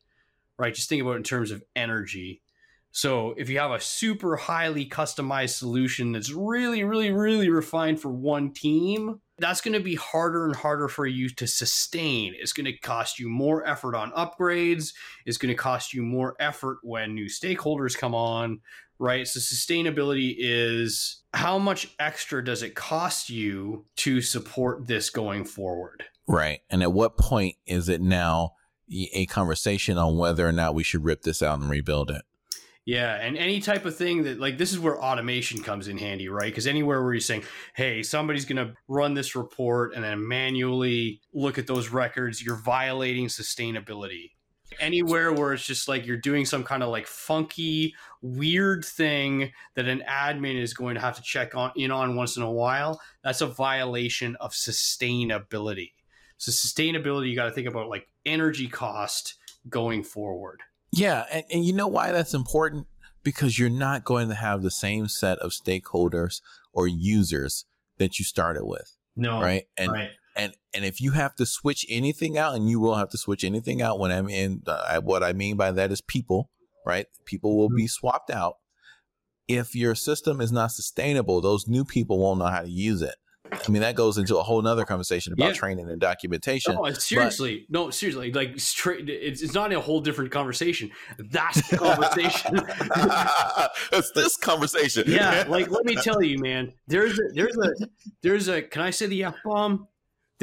[0.58, 0.74] right?
[0.74, 2.40] Just think about it in terms of energy.
[2.98, 8.08] So if you have a super highly customized solution that's really, really, really refined for
[8.08, 12.34] one team, that's going to be harder and harder for you to sustain.
[12.36, 14.94] It's going to cost you more effort on upgrades.
[15.24, 18.62] It's going to cost you more effort when new stakeholders come on,
[18.98, 19.28] right?
[19.28, 26.02] So sustainability is how much extra does it cost you to support this going forward?
[26.26, 26.62] Right.
[26.68, 28.54] And at what point is it now
[28.90, 32.22] a conversation on whether or not we should rip this out and rebuild it?
[32.88, 36.30] Yeah, and any type of thing that like this is where automation comes in handy,
[36.30, 36.46] right?
[36.46, 41.20] Because anywhere where you're saying, "Hey, somebody's going to run this report and then manually
[41.34, 44.30] look at those records," you're violating sustainability.
[44.80, 49.86] Anywhere where it's just like you're doing some kind of like funky, weird thing that
[49.86, 52.98] an admin is going to have to check on in on once in a while,
[53.22, 55.92] that's a violation of sustainability.
[56.38, 59.34] So sustainability, you got to think about like energy cost
[59.68, 60.62] going forward.
[60.92, 62.86] Yeah, and, and you know why that's important?
[63.22, 66.40] Because you're not going to have the same set of stakeholders
[66.72, 67.66] or users
[67.98, 69.64] that you started with, No, right?
[69.76, 70.10] And right.
[70.36, 73.44] and and if you have to switch anything out, and you will have to switch
[73.44, 76.50] anything out when I'm in, uh, what I mean by that is people,
[76.86, 77.06] right?
[77.24, 78.54] People will be swapped out.
[79.46, 83.16] If your system is not sustainable, those new people won't know how to use it.
[83.68, 85.52] I mean, that goes into a whole nother conversation about Yeah.
[85.52, 86.76] training and documentation.
[86.78, 88.52] Oh, no, seriously, no, seriously, like.
[88.56, 90.90] It's, it's not a whole different conversation.
[91.18, 92.60] That's the conversation.
[93.92, 95.04] it's this conversation.
[95.06, 96.72] yeah, like let me tell you, man.
[96.86, 97.74] There's a, there's a
[98.22, 98.62] there's a.
[98.62, 99.86] Can I say the f bomb?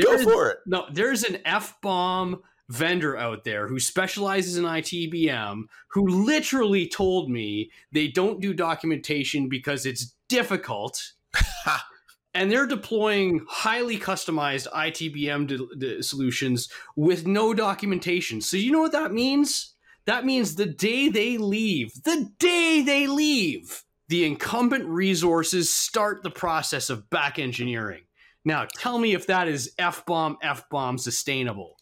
[0.02, 0.58] go for it.
[0.68, 7.30] No, there's an f bomb vendor out there who specializes in ITBM who literally told
[7.30, 11.14] me they don't do documentation because it's difficult.
[12.36, 18.42] and they're deploying highly customized ITBM d- d- solutions with no documentation.
[18.42, 19.74] So you know what that means?
[20.06, 26.30] That means the day they leave, the day they leave, the incumbent resources start the
[26.30, 28.04] process of back engineering.
[28.44, 31.78] Now, tell me if that is F bomb, F bomb sustainable.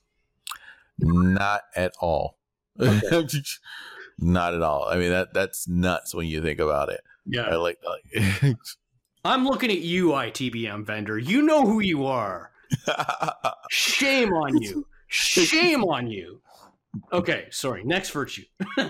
[0.99, 2.37] Not at all.
[4.19, 4.85] Not at all.
[4.87, 7.01] I mean that that's nuts when you think about it.
[7.05, 7.55] I Yeah.
[7.57, 8.55] like, like
[9.25, 11.17] I'm looking at you, ITBM vendor.
[11.17, 12.51] You know who you are.
[13.69, 14.85] Shame on you.
[15.07, 16.41] Shame on you.
[17.11, 17.83] Okay, sorry.
[17.83, 18.43] Next virtue.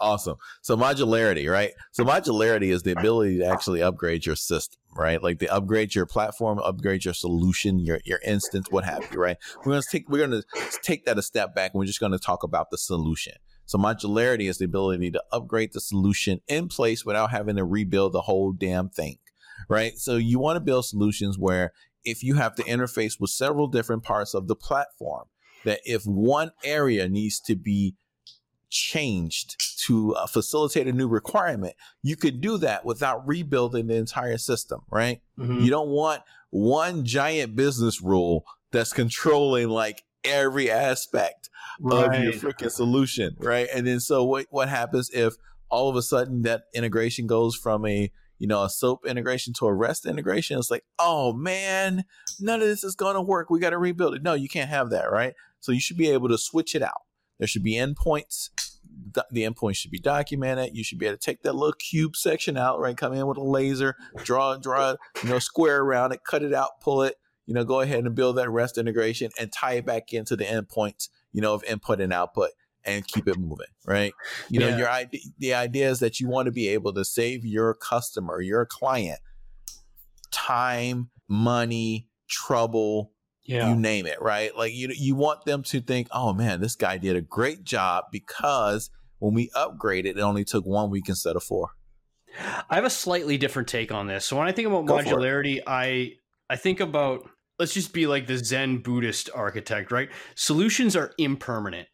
[0.00, 0.36] Awesome.
[0.62, 1.72] So modularity, right?
[1.92, 5.22] So modularity is the ability to actually upgrade your system, right?
[5.22, 9.36] Like the upgrade your platform, upgrade your solution, your your instance, what have you, right?
[9.58, 10.42] We're gonna take we're gonna
[10.82, 13.34] take that a step back and we're just gonna talk about the solution.
[13.66, 18.12] So modularity is the ability to upgrade the solution in place without having to rebuild
[18.12, 19.18] the whole damn thing.
[19.68, 19.98] Right.
[19.98, 21.72] So you want to build solutions where
[22.04, 25.26] if you have to interface with several different parts of the platform,
[25.64, 27.94] that if one area needs to be
[28.70, 34.38] changed to uh, facilitate a new requirement, you could do that without rebuilding the entire
[34.38, 35.20] system, right?
[35.38, 35.62] Mhm.
[35.62, 41.48] You don't want one giant business rule that's controlling like every aspect
[41.90, 43.68] of your freaking solution, right?
[43.74, 45.34] And then so what what happens if
[45.70, 49.66] all of a sudden that integration goes from a you know a SOAP integration to
[49.66, 50.58] a REST integration?
[50.58, 52.04] It's like, oh man,
[52.40, 53.50] none of this is going to work.
[53.50, 54.22] We got to rebuild it.
[54.22, 55.34] No, you can't have that, right?
[55.60, 57.02] So you should be able to switch it out.
[57.38, 58.50] There should be endpoints.
[59.30, 60.76] The endpoints should be documented.
[60.76, 62.96] You should be able to take that little cube section out, right?
[62.96, 66.80] Come in with a laser, draw, draw, you know, square around it, cut it out,
[66.80, 70.12] pull it, you know, go ahead and build that REST integration and tie it back
[70.12, 72.50] into the endpoints, you know, of input and output
[72.84, 74.12] and keep it moving, right?
[74.48, 74.78] You know, Yeah.
[74.78, 78.40] your idea, the idea is that you want to be able to save your customer,
[78.40, 79.20] your client,
[80.30, 83.12] time money, trouble,
[83.44, 83.68] Yeah.
[83.70, 84.54] you name it, right?
[84.56, 88.04] Like you you want them to think, "Oh man, this guy did a great job
[88.12, 91.70] because when we upgraded, it only took one week instead of four.
[92.70, 94.24] I have a slightly different take on this.
[94.24, 96.12] So when I think about Go modularity, I
[96.50, 100.08] I think about let's just be like the Zen Buddhist architect, right?
[100.34, 101.88] Solutions are impermanent.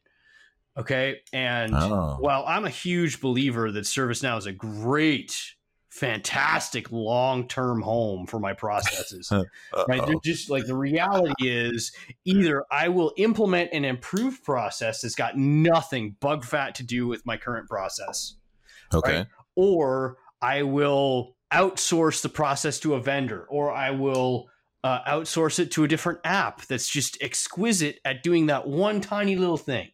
[0.76, 1.20] Okay?
[1.32, 2.16] And Oh.
[2.18, 5.54] while I'm a huge believer that ServiceNow is a great,
[5.90, 9.30] fantastic long-term home for my processes,
[9.88, 10.04] right?
[10.04, 11.92] They're just like the reality is
[12.24, 17.24] either I will implement an improved process that's got nothing bug fat to do with
[17.24, 18.34] my current process
[18.92, 19.18] Okay.
[19.18, 19.26] right?
[19.54, 24.48] or I will outsource the process to a vendor, or I will
[24.82, 29.36] uh, outsource it to a different app that's just exquisite at doing that one tiny
[29.36, 29.88] little thing.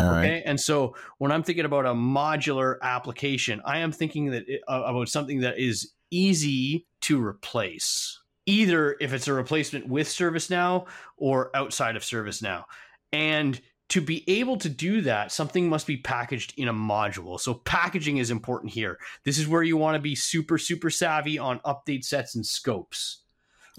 [0.00, 0.24] All right.
[0.24, 4.62] Okay, and so when I'm thinking about a modular application, I am thinking that it,
[4.68, 8.18] uh, about something that is easy to replace.
[8.46, 10.86] Either if it's a replacement with ServiceNow
[11.16, 12.64] or outside of ServiceNow,
[13.12, 13.60] and
[13.90, 17.38] to be able to do that, something must be packaged in a module.
[17.38, 18.98] So packaging is important here.
[19.24, 23.22] This is where you want to be super super savvy on update sets and scopes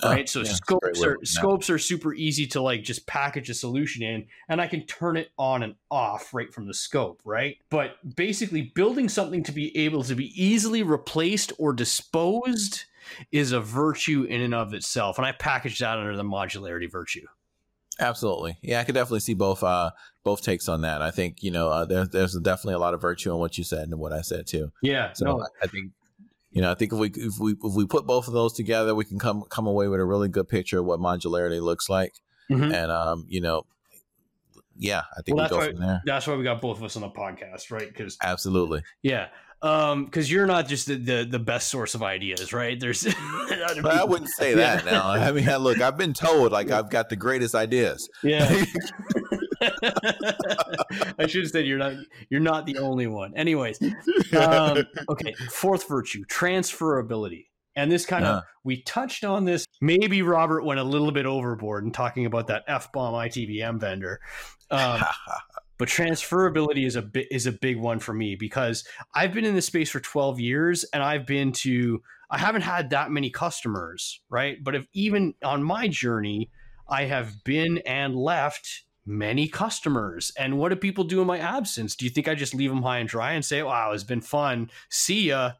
[0.03, 0.29] right?
[0.29, 1.27] so yeah, that's a great scopes are of looking at it.
[1.27, 5.17] scopes are super easy to like just package a solution in, and I can turn
[5.17, 7.57] it on and off right from the scope, right?
[7.69, 12.85] But basically, building something to be able to be easily replaced or disposed
[13.31, 17.27] is a virtue in and of itself, and I package that under the modularity virtue.
[17.99, 18.57] Absolutely.
[18.61, 19.91] Yeah, I could definitely see both uh
[20.23, 21.01] both takes on that.
[21.01, 23.63] I think, you know, uh, there's there's definitely a lot of virtue in what you
[23.63, 24.71] said and what I said too.
[24.81, 25.91] Yeah, So no, I think
[26.51, 28.93] you know, I think if we if we if we put both of those together,
[28.95, 32.13] we can come come away with a really good picture of what modularity looks like.
[32.49, 32.73] Mhm.
[32.73, 33.65] And um, you know,
[34.77, 36.01] yeah, I think Well, we go that's from there.
[36.05, 37.87] that's why we got both of us on the podcast, right?
[37.87, 38.83] Because Absolutely.
[39.01, 39.27] yeah.
[39.63, 42.79] Um, because you're not just the, the the best source of ideas, right?
[42.79, 43.03] There's
[43.83, 44.77] But I wouldn't say Yeah.
[44.77, 45.07] that now.
[45.11, 48.09] I mean, look, I've been told like I've got the greatest ideas.
[48.23, 48.65] Yeah.
[49.61, 51.93] I should have said you're not
[52.29, 53.35] you're not the only one.
[53.35, 53.81] Anyways,
[54.37, 55.33] um, okay.
[55.49, 57.45] Fourth virtue, transferability.
[57.75, 59.65] And this kind of we touched on this.
[59.79, 64.19] Maybe Robert went a little bit overboard in talking about that F bomb ITBM vendor.
[64.69, 65.01] Um,
[65.77, 68.83] but transferability is a bit is a big one for me because
[69.15, 72.91] I've been in this space for 12 years and I've been to I haven't had
[72.91, 74.57] that many customers, right?
[74.61, 76.49] But if even on my journey,
[76.87, 80.31] I have been and left many customers.
[80.37, 81.95] And what do people do in my absence?
[81.95, 84.21] Do you think I just leave them high and dry and say, "Wow, it's been
[84.21, 84.69] fun.
[84.89, 85.53] See ya."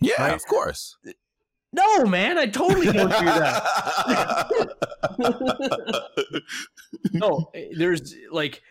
[0.00, 0.34] yeah, Right?
[0.34, 0.96] of course.
[1.74, 3.62] No, man, I totally don't do that.
[7.12, 8.62] no, eh, there's like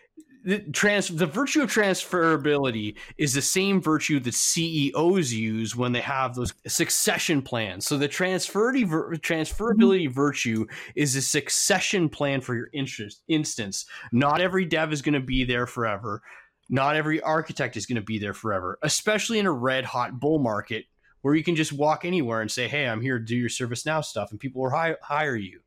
[0.44, 6.00] the trans the virtue of transferability is the same virtue that CEOs use when they
[6.00, 7.86] have those succession plans.
[7.86, 8.86] So the transferability
[9.20, 13.86] transferability virtue is a succession plan for your interest instance.
[14.10, 16.22] Not every dev is going to be there forever.
[16.68, 20.38] Not every architect is going to be there forever, especially in a red hot bull
[20.38, 20.86] market
[21.20, 23.86] where you can just walk anywhere and say, "Hey, I'm here to do your service
[23.86, 25.60] now stuff," and people will hi- hire you.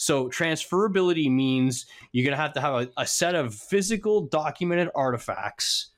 [0.00, 4.88] So transferability means you're going to have to have a, a set of physical documented
[4.94, 5.90] artifacts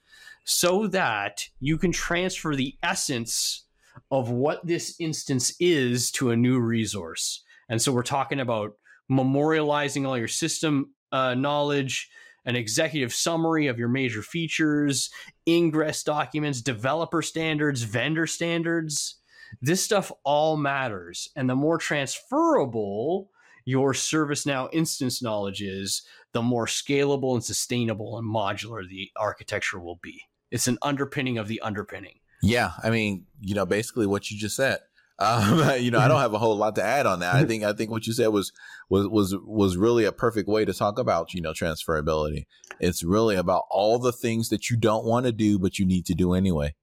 [0.42, 3.66] so that you can transfer the essence
[4.10, 7.44] of what this instance is to a new resource.
[7.68, 8.72] And so we're talking about
[9.08, 12.10] memorializing all your system uh, knowledge,
[12.44, 15.10] an executive summary of your major features,
[15.48, 19.20] ingress documents, developer standards, vendor standards.
[19.60, 21.28] This stuff all matters.
[21.36, 23.30] And the more transferable
[23.64, 30.00] your ServiceNow instance knowledge is, the more scalable and sustainable and modular the architecture will
[30.02, 30.22] be.
[30.50, 32.20] It's an underpinning of the underpinning.
[32.42, 34.78] Yeah, I mean, you know, basically what you just said.
[35.18, 37.36] Um, you know, I don't have a whole lot to add on that.
[37.36, 38.50] I think I think what you said was
[38.88, 42.46] was was was really a perfect way to talk about you know transferability.
[42.80, 46.06] It's really about all the things that you don't want to do but you need
[46.06, 46.74] to do anyway.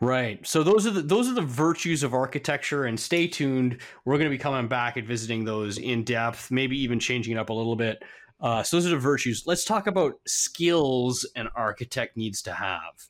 [0.00, 0.44] Right.
[0.46, 3.78] So those are the those are the virtues of architecture and stay tuned.
[4.04, 7.38] We're going to be coming back and visiting those in depth, maybe even changing it
[7.38, 8.02] up a little bit.
[8.40, 9.44] Uh, so those are the virtues.
[9.46, 13.08] Let's talk about skills an architect needs to have.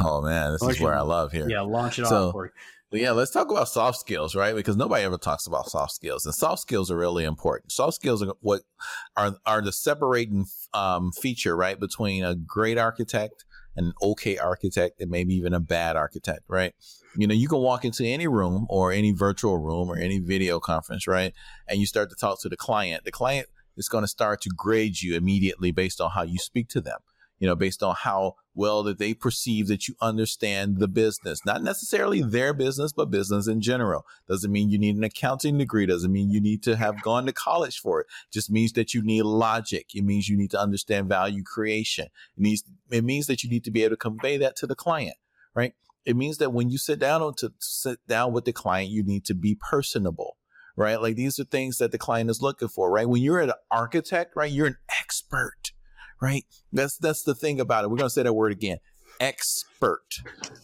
[0.00, 0.84] Oh man, this is Okay.
[0.84, 1.48] where I love here.
[1.48, 2.50] Yeah, launch it So- off.
[2.92, 4.54] Yeah, let's talk about soft skills, right?
[4.54, 7.72] Because nobody ever talks about soft skills, and soft skills are really important.
[7.72, 8.62] Soft skills are what
[9.16, 13.44] are are the separating um, feature, right, between a great architect
[13.76, 16.74] an okay architect, and maybe even a bad architect, right?
[17.16, 20.60] You know, you can walk into any room or any virtual room or any video
[20.60, 21.32] conference, right,
[21.68, 23.04] and you start to talk to the client.
[23.04, 26.68] The client is going to start to grade you immediately based on how you speak
[26.70, 26.98] to them.
[27.38, 31.62] You know, based on how well that they perceive that you understand the business, not
[31.62, 34.04] necessarily their business, but business in general.
[34.28, 35.86] Doesn't mean you need an accounting degree.
[35.86, 38.06] Doesn't mean you need to have gone to college for it.
[38.32, 39.94] Just means that you need logic.
[39.94, 42.08] It means you need to understand value creation.
[42.36, 45.16] It it means that you need to be able to convey that to the client,
[45.54, 45.74] right?
[46.04, 49.24] It means that when you sit down to sit down with the client, you need
[49.26, 50.36] to be personable
[50.76, 51.00] right?
[51.00, 53.08] Like these are things that the client is looking for, right?
[53.08, 55.72] When you're an architect, right, you're an expert,
[56.20, 56.44] right?
[56.72, 57.90] That's that's the thing about it.
[57.90, 58.78] We're gonna say that word again.
[59.18, 60.02] Expert,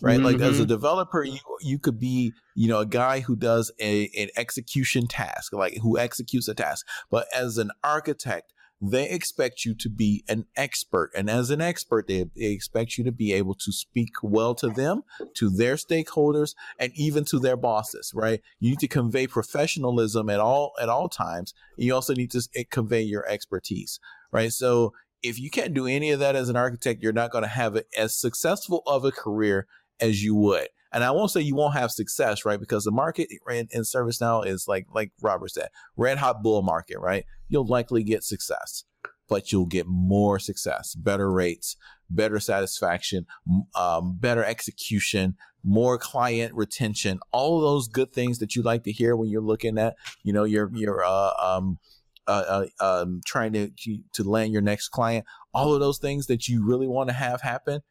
[0.03, 0.17] right?
[0.17, 0.25] Mm-hmm.
[0.25, 0.69] Like as a mm-hmm.
[0.69, 5.53] developer, you you could be, you know, a guy who does a an execution task,
[5.53, 6.87] like who executes a task.
[7.11, 11.13] But as an architect, they expect you to be an expert.
[11.15, 14.69] And as an expert, they, they, expect you to be able to speak well to
[14.69, 15.03] them,
[15.35, 18.41] to their stakeholders, and even to their bosses, right?
[18.59, 21.55] You need to convey professionalism at all, at all times.
[21.77, 24.01] You also need to eh, convey your expertise,
[24.33, 24.53] right?
[24.53, 27.49] So if you can't do any of that as an architect, you're not going to
[27.49, 29.67] have as successful of a career
[30.01, 30.69] as you would.
[30.93, 32.61] And I won't say you won't have success, right?
[32.61, 36.99] Because the market in, in ServiceNow is like, like Robert said, red hot bull market,
[36.99, 37.25] right?
[37.49, 38.85] You'll likely get success,
[39.29, 41.77] but you'll get more success, better rates,
[42.11, 43.27] better satisfaction,
[43.75, 49.17] um, better execution, more client retention, all those good things that you like to hear
[49.17, 51.79] when you're looking at, you know, your, your, uh, um,
[52.27, 53.71] uh, uh, um, trying to
[54.13, 57.41] to land your next client, all of those things that you really want to have
[57.43, 57.83] happen,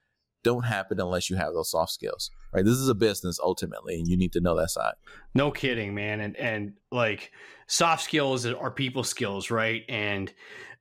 [0.43, 2.65] don't happen unless you have those soft skills right?
[2.65, 4.93] This is a business ultimately and you need to know that side.
[5.33, 7.31] No kidding man and and like
[7.67, 9.83] soft skills are people skills right?
[9.89, 10.31] And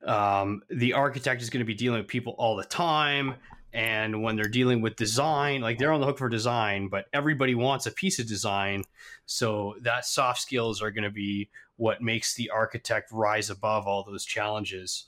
[0.06, 3.34] um, the architect is going to be dealing with people all the time
[3.72, 7.54] and when they're dealing with design like they're on the hook for design but everybody
[7.54, 8.84] wants a piece of design
[9.26, 14.04] so that soft skills are going to be what makes the architect rise above all
[14.04, 15.06] those challenges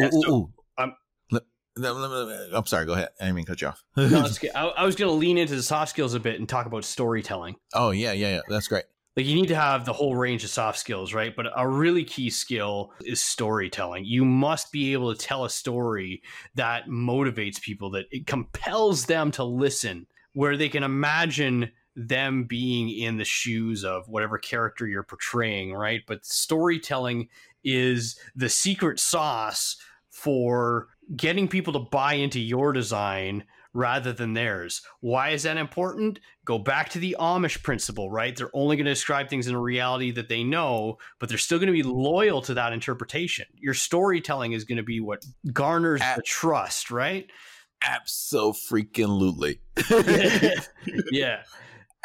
[0.00, 0.52] ooh, so, ooh.
[2.52, 2.86] I'm sorry.
[2.86, 3.08] Go ahead.
[3.20, 3.84] I didn't mean to cut you off.
[3.96, 6.66] no, I, I, was going to lean into the soft skills a bit and talk
[6.66, 7.56] about storytelling.
[7.74, 8.40] Oh yeah, yeah, yeah.
[8.48, 8.84] That's great.
[9.20, 11.36] Like you need to have the whole range of soft skills, right?
[11.36, 14.06] But a really key skill is storytelling.
[14.06, 16.22] You must be able to tell a story
[16.54, 22.88] that motivates people, that it compels them to listen, where they can imagine them being
[22.88, 26.00] in the shoes of whatever character you're portraying, right?
[26.06, 27.28] But storytelling
[27.62, 29.76] is the secret sauce
[30.08, 34.82] for getting people to buy into your design rather than theirs.
[35.00, 36.20] Why is that important?
[36.44, 38.34] Go back to the Amish principle, right?
[38.34, 41.58] They're only going to describe things in a reality that they know, but they're still
[41.58, 43.46] going to be loyal to that interpretation.
[43.54, 47.30] Your storytelling is going to be what garners At- the trust, right?
[47.82, 49.60] Absolutely.
[51.10, 51.42] yeah.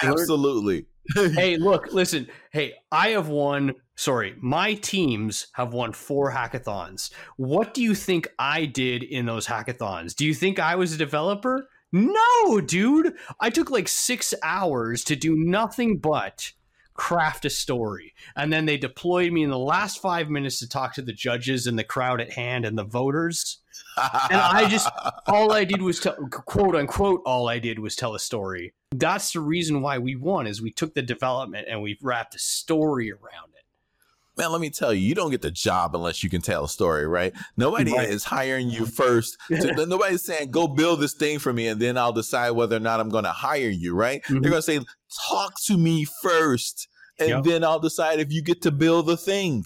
[0.01, 0.85] Absolutely.
[1.15, 2.27] hey, look, listen.
[2.51, 3.75] Hey, I have won.
[3.95, 7.11] Sorry, my teams have won four hackathons.
[7.37, 10.15] What do you think I did in those hackathons?
[10.15, 11.69] Do you think I was a developer?
[11.91, 13.13] No, dude.
[13.39, 16.51] I took like six hours to do nothing but
[16.93, 18.13] craft a story.
[18.35, 21.67] And then they deployed me in the last five minutes to talk to the judges
[21.67, 23.59] and the crowd at hand and the voters
[23.97, 24.89] and I just
[25.27, 28.73] all I did was tell quote unquote all I did was tell a story.
[28.99, 32.39] That's the reason why we won is we took the development and we wrapped a
[32.39, 33.63] story around it.
[34.37, 36.69] Man, let me tell you, you don't get the job unless you can tell a
[36.69, 37.33] story, right?
[37.55, 38.09] Nobody right.
[38.09, 39.37] is hiring you first.
[39.49, 42.81] To, nobody's saying, go build this thing for me and then I'll decide whether or
[42.81, 44.21] not I'm going to hire you, right?
[44.23, 44.41] Mm-hmm.
[44.41, 44.79] They're going to say,
[45.29, 47.43] talk to me first and yep.
[47.43, 49.65] then I'll decide if you get to build the thing.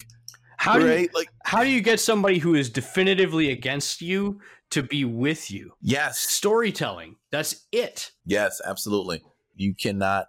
[0.56, 4.82] How do you, like how do you get somebody who is definitively against you to
[4.82, 5.72] be with you?
[5.80, 7.16] Yes, storytelling.
[7.30, 8.12] That's it.
[8.24, 9.22] Yes, absolutely.
[9.56, 10.26] You cannot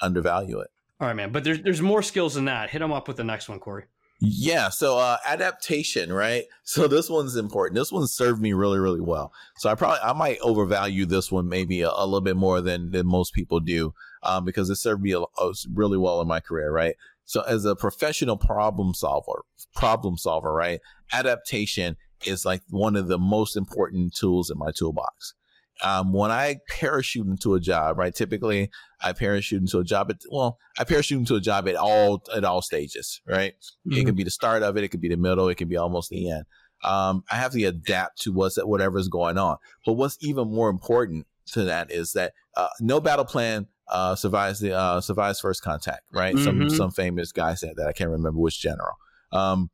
[0.00, 0.70] undervalue it.
[1.00, 1.32] All right, man.
[1.32, 2.70] But there's there's more skills than that.
[2.70, 3.84] Hit them up with the next one, Corey.
[4.24, 6.44] Yeah, so uh, adaptation, right?
[6.62, 7.76] So this one's important.
[7.76, 9.32] This one served me really, really well.
[9.56, 12.92] So I probably I might overvalue this one maybe a, a little bit more than
[12.92, 16.38] than most people do, um, because it served me a, a, really well in my
[16.38, 16.94] career, right?
[17.24, 20.80] So as a professional problem solver, problem solver, right?
[21.12, 21.96] Adaptation
[22.26, 25.34] is like one of the most important tools in my toolbox.
[25.82, 28.14] Um, when I parachute into a job, right?
[28.14, 28.70] Typically,
[29.02, 32.44] I parachute into a job at well, I parachute into a job at all at
[32.44, 33.54] all stages, right?
[33.86, 33.98] Mm-hmm.
[33.98, 35.76] It could be the start of it, it could be the middle, it could be
[35.76, 36.44] almost the end.
[36.84, 39.56] Um, I have to adapt to what's whatever's going on.
[39.84, 44.60] But what's even more important to that is that uh, no battle plan uh, survives
[44.60, 46.34] the uh, survives first contact, right?
[46.34, 46.44] Mm-hmm.
[46.44, 48.94] Some some famous guy said that I can't remember which general.
[49.32, 49.70] Um,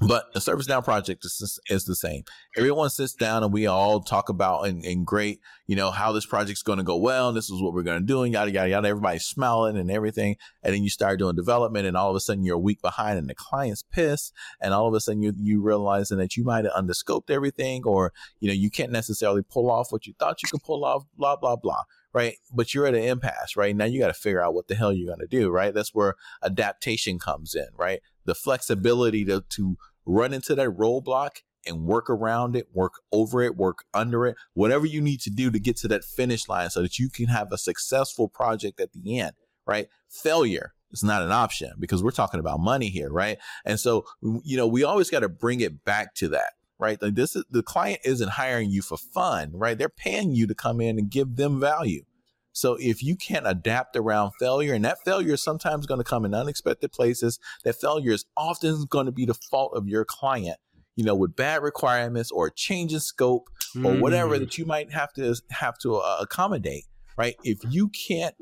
[0.00, 2.22] But the ServiceNow project is, is the same.
[2.56, 6.24] Everyone sits down and we all talk about and, and great, you know, how this
[6.24, 7.34] project's going to go well.
[7.34, 8.88] This is what we're going to do and yada, yada, yada.
[8.88, 10.36] Everybody's smiling and everything.
[10.62, 13.18] And then you start doing development and all of a sudden you're a week behind
[13.18, 14.32] and the client's pissed.
[14.58, 18.14] And all of a sudden you, you realizing that you might have underscoped everything or,
[18.40, 21.36] you know, you can't necessarily pull off what you thought you could pull off, blah,
[21.36, 21.82] blah, blah
[22.12, 22.36] right?
[22.52, 23.74] But you're at an impasse, right?
[23.74, 25.72] Now you got to figure out what the hell you're going to do, right?
[25.72, 28.00] That's where adaptation comes in, right?
[28.24, 29.76] The flexibility to, to
[30.10, 34.86] run into that roadblock and work around it, work over it, work under it, whatever
[34.86, 37.52] you need to do to get to that finish line so that you can have
[37.52, 39.32] a successful project at the end,
[39.66, 39.88] right?
[40.08, 43.38] Failure is not an option because we're talking about money here, right?
[43.64, 46.98] And so, you know, we always got to bring it back to that, right?
[47.00, 49.76] This is the client isn't hiring you for fun, right?
[49.76, 52.04] They're paying you to come in and give them value.
[52.52, 56.24] So if you can't adapt around failure, and that failure is sometimes going to come
[56.24, 60.58] in unexpected places, that failure is often going to be the fault of your client,
[60.96, 63.48] you know, with bad requirements or change in scope
[63.84, 64.40] or whatever mm.
[64.40, 66.84] that you might have to have to uh, accommodate,
[67.16, 67.36] right?
[67.44, 68.34] If you can't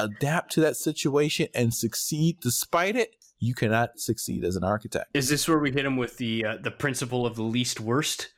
[0.00, 5.10] adapt to that situation and succeed despite it, you cannot succeed as an architect.
[5.12, 8.30] Is this where we hit him with the uh, the principle of the least worst?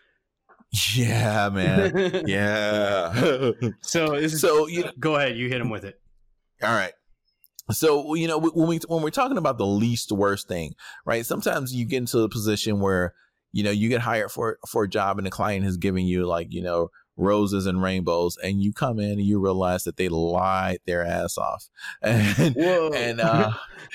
[0.95, 2.24] Yeah, man.
[2.27, 3.51] yeah.
[3.83, 5.37] so is, so you go ahead.
[5.37, 6.01] You hit him with it.
[6.62, 6.93] All right.
[7.72, 10.74] So you know when we when we're talking about the least worst thing,
[11.05, 11.27] right?
[11.27, 13.14] Sometimes you get into a position where
[13.53, 16.27] you know you get hired for for a job and the client has given you
[16.27, 20.09] like you know roses and rainbows and you come in and you realize that they
[20.09, 21.68] lied their ass off
[22.03, 23.53] and and uh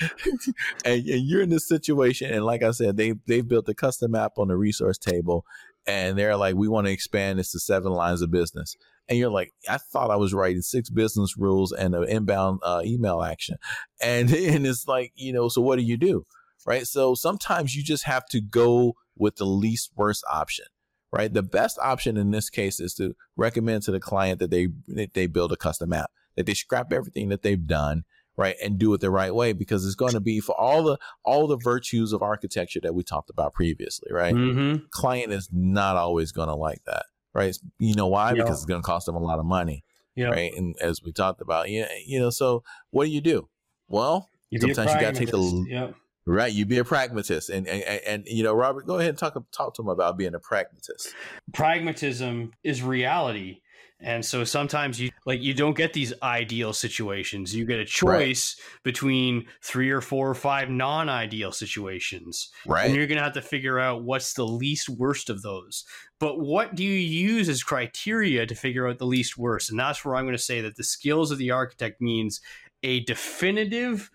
[0.84, 4.16] and, and, you're in this situation and like i said they they've built a custom
[4.16, 5.44] app on the resource table
[5.86, 8.76] and they're like, we want to expand this to seven lines of business.
[9.08, 12.82] And you're like, I thought I was writing six business rules and an inbound uh,
[12.84, 13.56] email action.
[14.00, 16.24] And, and it's like, you know, so what do you do?
[16.64, 16.86] Right.
[16.86, 20.66] So sometimes you just have to go with the least worst option.
[21.10, 21.32] Right.
[21.32, 25.12] The best option in this case is to recommend to the client that they, that
[25.12, 28.04] they build a custom app, that they scrap everything that they've done
[28.36, 30.98] right and do it the right way because it's going to be for all the
[31.24, 34.34] all the virtues of architecture that we talked about previously right?
[34.34, 34.84] Mm-hmm.
[34.90, 37.56] client is not always going to like that right?
[37.78, 38.34] You know why?
[38.34, 40.26] Because it's going to cost them a lot of money yeah.
[40.26, 40.52] right?
[40.54, 43.48] And as we talked about yeah you know so what do you do?
[43.88, 47.82] Well you sometimes you got to take the Right, you be a pragmatist, and, and
[48.06, 51.12] and you know, Robert, go ahead and talk talk to him about being a pragmatist.
[51.52, 53.61] Pragmatism is reality,
[54.02, 57.54] and so sometimes you like you don't get these ideal situations.
[57.54, 58.82] You get a choice right.
[58.82, 62.50] between three or four or five non-ideal situations.
[62.66, 62.86] Right.
[62.86, 65.84] And you're going to have to figure out what's the least worst of those.
[66.18, 69.70] But what do you use as criteria to figure out the least worst?
[69.70, 72.40] And that's where I'm going to say that the skills of the architect means
[72.82, 74.10] a definitive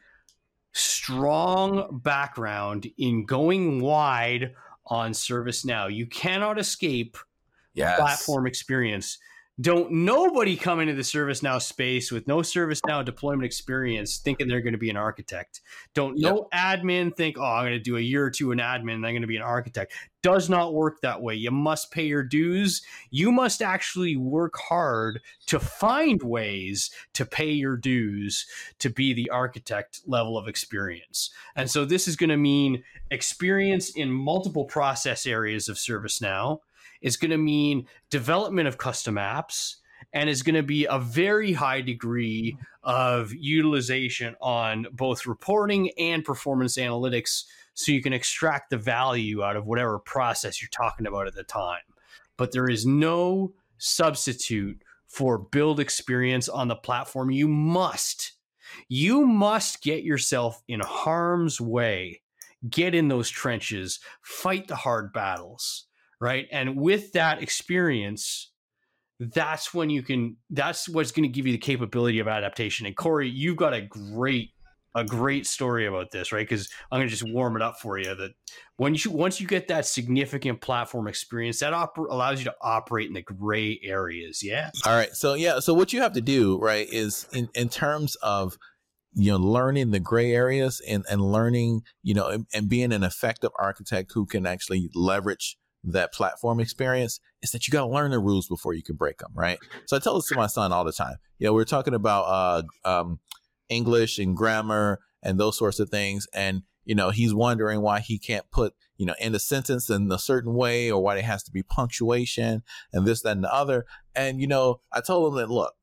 [0.74, 4.54] strong background in going wide
[4.86, 5.94] on ServiceNow.
[5.94, 7.18] You cannot escape
[7.74, 7.98] yes.
[7.98, 9.18] platform experience
[9.60, 14.74] don't nobody come into the ServiceNow space with no ServiceNow deployment experience thinking they're going
[14.74, 15.62] to be an architect.
[15.96, 16.32] Don't yep.
[16.32, 19.06] no admin think, oh, I'm going to do a year or two in admin and
[19.06, 19.94] I'm going to be an architect.
[20.22, 21.34] Does not work that way.
[21.34, 22.84] You must pay your dues.
[23.10, 28.46] You must actually work hard to find ways to pay your dues
[28.78, 31.32] to be the architect level of experience.
[31.56, 36.60] And so this is going to mean experience in multiple process areas of ServiceNow
[37.02, 39.76] is going to mean development of custom apps
[40.14, 46.24] and is going to be a very high degree of utilization on both reporting and
[46.24, 47.44] performance analytics
[47.74, 51.44] so you can extract the value out of whatever process you're talking about at the
[51.44, 51.82] time.
[52.38, 57.32] But there is no substitute for build experience on the platform.
[57.32, 58.34] You must,
[58.88, 62.22] you must get yourself in harm's way,
[62.70, 65.87] get in those trenches, fight the hard battles
[66.20, 66.48] right?
[66.52, 68.52] And with that experience,
[69.20, 70.38] that's when you can.
[70.50, 72.86] That's what's going to give you the capability of adaptation.
[72.86, 74.52] And Corey, you've got a great
[74.98, 76.48] a great story about this, right?
[76.48, 78.16] Because I'm going to just warm it up for you.
[78.16, 78.32] That
[78.78, 83.08] when you once you get that significant platform experience, that op- allows you to operate
[83.08, 84.42] in the gray areas.
[84.44, 84.72] Yeah.
[84.86, 85.14] All right.
[85.14, 85.60] So yeah.
[85.60, 88.58] So what you have to do, right, is in in terms of
[89.14, 93.04] you know learning the gray areas and and learning, you know, and, and being an
[93.04, 95.58] effective architect who can actually leverage
[95.94, 99.20] that platform experience is that you got to learn the rules before you can break
[99.20, 99.60] them, right?
[99.86, 101.18] So I tell this to my son all the time.
[101.40, 103.20] You know, we're talking about uh, um,
[103.70, 108.18] English and grammar and those sorts of things, and you know, he's wondering why he
[108.18, 111.44] can't put you know in a sentence in a certain way, or why it has
[111.44, 112.64] to be punctuation
[112.94, 113.86] and this, that, and the other.
[114.16, 115.74] And you know, I told him that look,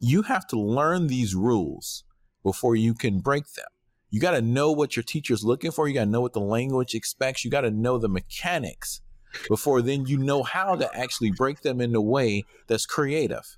[0.00, 2.04] you have to learn these rules
[2.42, 3.66] before you can break them
[4.10, 5.88] You got to know what your teacher's looking for.
[5.88, 7.44] You got to know what the language expects.
[7.44, 9.00] You got to know the mechanics
[9.48, 13.56] before then you know how to actually break them in a way that's creative,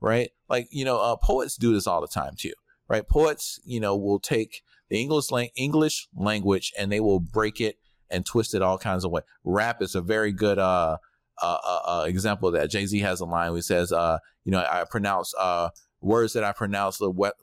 [0.00, 0.30] right?
[0.48, 2.52] Like, you know, uh, poets do this all the time too,
[2.88, 3.06] right?
[3.06, 7.76] Poets, you know, will take the English, lang- English language and they will break it
[8.10, 9.24] and twist it all kinds of ways.
[9.44, 10.98] Rap is a very good, uh,
[11.40, 12.70] uh, uh, uh example of that.
[12.70, 15.70] Jay Z has a line where he says, uh, you know, I pronounce uh,
[16.02, 17.00] words that I pronounce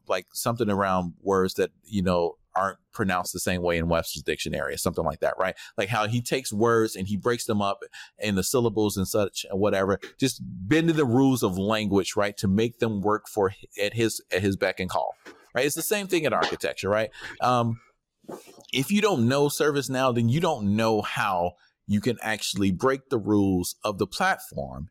[0.08, 4.74] like something around words that you know aren't pronounced the same way in Webster's dictionary
[4.74, 5.56] or something like that, right?
[5.78, 7.84] Like how he takes words and he breaks them up
[8.18, 12.48] in the syllables and such and whatever, just bending the rules of language, right, to
[12.48, 15.16] make them work for at his at his beck and call,
[15.56, 15.66] right?
[15.66, 17.12] It's the same thing in architecture, right?
[17.40, 17.80] Um,
[18.74, 21.54] if you don't know ServiceNow, then you don't know how
[21.88, 24.90] you can actually break the rules of the platform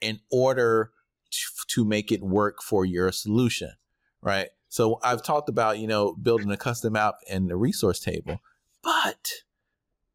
[0.00, 0.92] in order
[1.30, 3.72] to, to make it work for your solution,
[4.22, 4.48] right?
[4.68, 8.40] So I've talked about, you know, building a custom app and the resource table,
[8.82, 9.30] but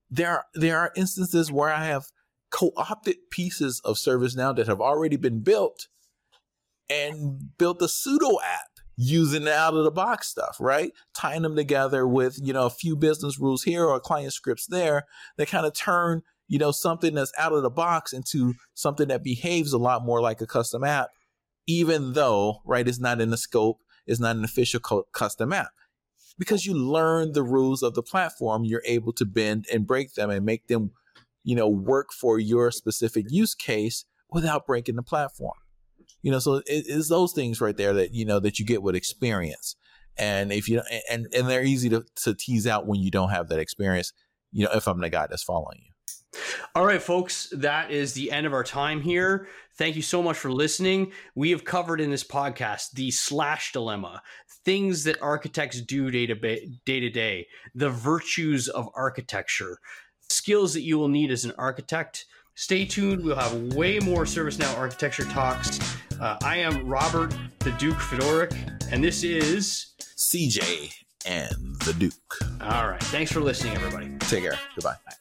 [0.10, 2.06] there are, there are instances where I have
[2.51, 5.88] co-opted pieces of ServiceNow that have already been built
[6.89, 10.91] and built a pseudo app using the out of the box stuff, right?
[11.16, 15.06] Tying them together with, you know, a few business rules here or client scripts there
[15.38, 19.24] that kind of turn, you know, something that's out of the box into something that
[19.24, 21.10] behaves a lot more like a custom app,
[21.66, 25.72] even though, right, it's not in the scope is not an official co- custom app.
[26.38, 30.30] Because you learn the rules of the platform, you're able to bend and break them
[30.30, 30.91] and make them,
[31.43, 35.54] you know, work for your specific use case without breaking the platform.
[36.24, 38.82] You know, so it, it's those things right there that you know that you get
[38.82, 39.76] with experience.
[40.18, 43.49] And if you and and they're easy to, to tease out when you don't have
[43.49, 44.14] that experience,
[44.51, 45.93] you know, if I'm the guy that's following you.
[46.76, 49.47] All right, folks, that is the end of our time here.
[49.76, 51.12] Thank you so much for listening.
[51.36, 54.22] We have covered in this podcast the slash dilemma,
[54.64, 59.80] things that architects do day to day, to day the virtues of architecture,
[60.30, 62.26] skills that you will need as an architect.
[62.56, 63.24] Stay tuned.
[63.24, 65.80] We'll have way more ServiceNow architecture talks.
[66.22, 68.56] Uh, I am Robert the Duke Fedoruk,
[68.92, 70.94] and this is CJ
[71.26, 72.14] and the Duke.
[72.62, 73.04] All right.
[73.06, 74.12] Thanks for listening, everybody.
[74.20, 74.60] Take care.
[74.76, 74.96] Goodbye.
[75.06, 75.16] Bye.